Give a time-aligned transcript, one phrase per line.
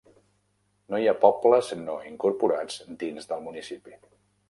[0.93, 3.99] No hi ha pobles no incorporats dins del municipi.